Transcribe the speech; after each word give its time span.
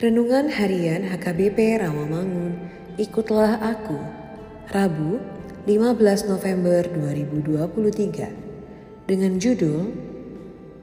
Renungan 0.00 0.48
Harian 0.48 1.12
HKBP 1.12 1.84
Rawamangun, 1.84 2.56
ikutlah 2.96 3.60
aku. 3.60 4.00
Rabu, 4.72 5.20
15 5.68 6.24
November 6.24 6.88
2023. 6.88 9.04
Dengan 9.04 9.36
judul 9.36 9.92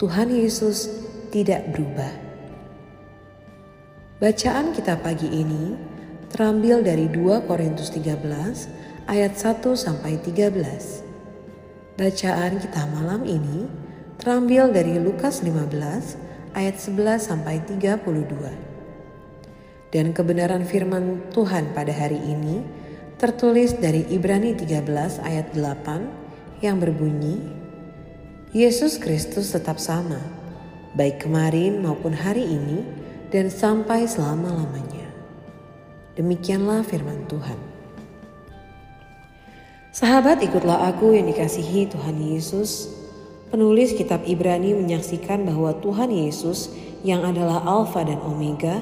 Tuhan 0.00 0.32
Yesus 0.32 0.88
tidak 1.28 1.76
berubah. 1.76 2.08
Bacaan 4.16 4.72
kita 4.72 4.96
pagi 4.96 5.28
ini 5.28 5.76
terambil 6.32 6.80
dari 6.80 7.04
2 7.12 7.44
Korintus 7.44 7.92
13 7.92 8.16
ayat 9.12 9.36
1 9.36 9.76
sampai 9.76 10.24
13. 10.24 12.00
Bacaan 12.00 12.64
kita 12.64 12.88
malam 12.88 13.28
ini 13.28 13.68
terambil 14.16 14.72
dari 14.72 14.96
Lukas 14.96 15.44
15 15.44 16.56
ayat 16.56 16.80
11 16.80 17.20
sampai 17.20 17.60
32. 17.60 18.71
Dan 19.92 20.16
kebenaran 20.16 20.64
firman 20.64 21.20
Tuhan 21.36 21.76
pada 21.76 21.92
hari 21.92 22.16
ini 22.16 22.64
tertulis 23.20 23.76
dari 23.76 24.08
Ibrani 24.08 24.56
13 24.56 25.20
ayat 25.20 25.52
8 25.52 26.64
yang 26.64 26.80
berbunyi, 26.80 27.36
Yesus 28.56 28.96
Kristus 28.96 29.52
tetap 29.52 29.76
sama, 29.76 30.16
baik 30.96 31.28
kemarin 31.28 31.84
maupun 31.84 32.16
hari 32.16 32.40
ini 32.40 32.88
dan 33.28 33.52
sampai 33.52 34.08
selama-lamanya. 34.08 35.12
Demikianlah 36.16 36.88
firman 36.88 37.28
Tuhan. 37.28 37.60
Sahabat 39.92 40.40
ikutlah 40.40 40.88
aku 40.88 41.12
yang 41.12 41.28
dikasihi 41.28 41.92
Tuhan 41.92 42.16
Yesus. 42.16 42.88
Penulis 43.52 43.92
kitab 43.92 44.24
Ibrani 44.24 44.72
menyaksikan 44.72 45.44
bahwa 45.44 45.76
Tuhan 45.84 46.08
Yesus 46.08 46.72
yang 47.04 47.20
adalah 47.28 47.60
Alfa 47.60 48.00
dan 48.00 48.16
Omega 48.24 48.80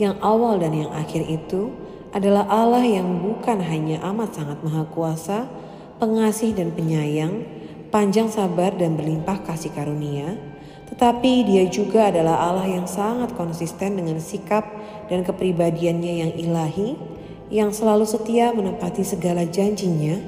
yang 0.00 0.16
awal 0.24 0.56
dan 0.56 0.72
yang 0.72 0.90
akhir 0.96 1.28
itu 1.28 1.76
adalah 2.10 2.48
Allah 2.48 2.82
yang 2.82 3.20
bukan 3.22 3.60
hanya 3.60 4.02
amat 4.10 4.34
sangat 4.34 4.58
maha 4.64 4.88
kuasa, 4.88 5.46
pengasih 6.00 6.56
dan 6.56 6.72
penyayang, 6.74 7.44
panjang 7.92 8.32
sabar 8.32 8.74
dan 8.74 8.96
berlimpah 8.98 9.44
kasih 9.46 9.70
karunia, 9.70 10.34
tetapi 10.90 11.46
dia 11.46 11.68
juga 11.70 12.10
adalah 12.10 12.50
Allah 12.50 12.66
yang 12.66 12.88
sangat 12.90 13.36
konsisten 13.38 14.00
dengan 14.00 14.18
sikap 14.18 14.66
dan 15.06 15.22
kepribadiannya 15.22 16.12
yang 16.26 16.32
ilahi, 16.34 16.98
yang 17.52 17.70
selalu 17.70 18.08
setia 18.08 18.50
menepati 18.50 19.06
segala 19.06 19.46
janjinya 19.46 20.18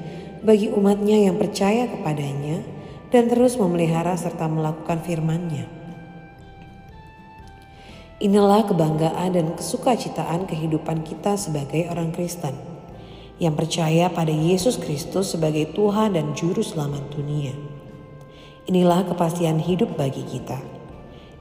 bagi 0.43 0.71
umatnya 0.71 1.27
yang 1.27 1.35
percaya 1.35 1.87
kepadanya 1.87 2.63
dan 3.11 3.27
terus 3.31 3.59
memelihara 3.59 4.15
serta 4.15 4.47
melakukan 4.47 5.03
firman-Nya. 5.03 5.82
Inilah 8.23 8.63
kebanggaan 8.63 9.35
dan 9.35 9.51
kesukacitaan 9.51 10.47
kehidupan 10.47 11.03
kita 11.03 11.35
sebagai 11.35 11.91
orang 11.91 12.15
Kristen 12.15 12.55
yang 13.35 13.51
percaya 13.51 14.07
pada 14.07 14.31
Yesus 14.31 14.79
Kristus 14.79 15.35
sebagai 15.35 15.75
Tuhan 15.75 16.15
dan 16.15 16.31
Juru 16.31 16.63
Selamat 16.63 17.03
dunia. 17.11 17.51
Inilah 18.63 19.03
kepastian 19.11 19.59
hidup 19.59 19.99
bagi 19.99 20.23
kita. 20.23 20.55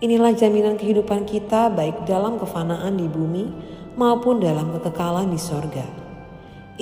Inilah 0.03 0.35
jaminan 0.35 0.75
kehidupan 0.75 1.23
kita 1.23 1.71
baik 1.71 2.03
dalam 2.03 2.35
kefanaan 2.43 2.99
di 2.99 3.07
bumi 3.07 3.47
maupun 3.95 4.43
dalam 4.43 4.75
kekekalan 4.75 5.31
di 5.31 5.39
sorga. 5.39 5.87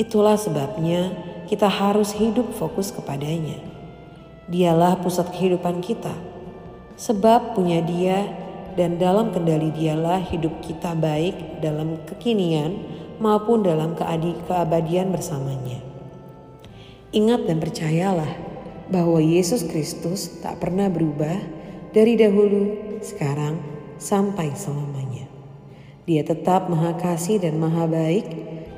Itulah 0.00 0.40
sebabnya 0.40 1.12
kita 1.44 1.68
harus 1.68 2.16
hidup 2.16 2.48
fokus 2.56 2.88
kepadanya. 2.88 3.60
Dialah 4.48 4.96
pusat 5.04 5.28
kehidupan 5.28 5.84
kita. 5.84 6.16
Sebab 6.96 7.52
punya 7.52 7.84
dia 7.84 8.39
dan 8.78 9.00
dalam 9.00 9.34
kendali 9.34 9.74
dialah 9.74 10.22
hidup 10.30 10.62
kita 10.62 10.94
baik 10.94 11.62
dalam 11.64 11.98
kekinian 12.06 12.78
maupun 13.18 13.66
dalam 13.66 13.94
keabadian 13.96 15.10
bersamanya. 15.10 15.82
Ingat 17.10 17.50
dan 17.50 17.58
percayalah 17.58 18.30
bahwa 18.90 19.18
Yesus 19.18 19.66
Kristus 19.66 20.40
tak 20.42 20.62
pernah 20.62 20.86
berubah 20.86 21.38
dari 21.90 22.14
dahulu, 22.14 22.98
sekarang, 23.02 23.58
sampai 23.98 24.54
selamanya. 24.54 25.26
Dia 26.06 26.22
tetap 26.22 26.70
maha 26.70 26.94
kasih 26.98 27.42
dan 27.42 27.58
maha 27.58 27.86
baik 27.90 28.26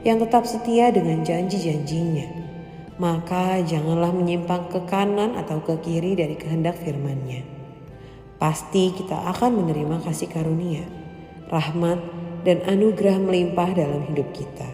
yang 0.04 0.18
tetap 0.20 0.48
setia 0.48 0.88
dengan 0.90 1.22
janji-janjinya. 1.22 2.40
Maka 3.00 3.60
janganlah 3.64 4.12
menyimpang 4.12 4.68
ke 4.68 4.80
kanan 4.88 5.36
atau 5.36 5.60
ke 5.64 5.80
kiri 5.80 6.16
dari 6.16 6.36
kehendak 6.36 6.76
firman-Nya 6.80 7.51
pasti 8.42 8.90
kita 8.90 9.22
akan 9.30 9.62
menerima 9.62 10.02
kasih 10.02 10.26
karunia, 10.26 10.82
rahmat, 11.46 12.02
dan 12.42 12.58
anugerah 12.66 13.22
melimpah 13.22 13.70
dalam 13.70 14.02
hidup 14.10 14.34
kita. 14.34 14.66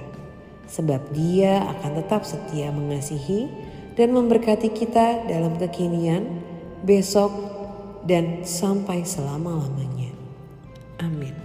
Sebab 0.72 1.12
dia 1.12 1.60
akan 1.76 2.00
tetap 2.00 2.24
setia 2.24 2.72
mengasihi 2.72 3.44
dan 3.92 4.16
memberkati 4.16 4.72
kita 4.72 5.28
dalam 5.28 5.60
kekinian, 5.60 6.40
besok, 6.80 7.28
dan 8.08 8.40
sampai 8.40 9.04
selama-lamanya. 9.04 10.16
Amin. 11.04 11.36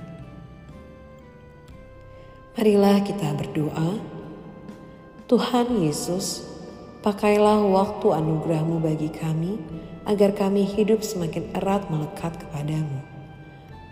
Marilah 2.55 3.03
kita 3.03 3.35
berdoa. 3.35 3.99
Tuhan 5.27 5.75
Yesus, 5.83 6.47
pakailah 7.03 7.67
waktu 7.67 8.15
anugerahmu 8.15 8.79
bagi 8.79 9.11
kami 9.11 9.59
agar 10.03 10.35
kami 10.35 10.67
hidup 10.67 10.99
semakin 11.05 11.47
erat 11.55 11.87
melekat 11.87 12.35
kepadamu. 12.39 12.99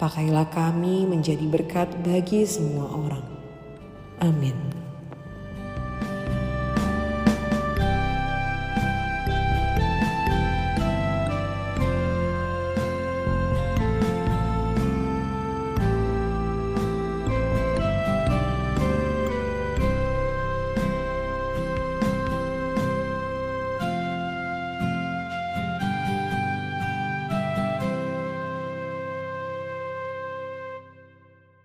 Pakailah 0.02 0.50
kami 0.50 1.06
menjadi 1.06 1.46
berkat 1.46 1.94
bagi 2.02 2.44
semua 2.44 2.90
orang. 2.90 3.28
Amin. 4.18 4.81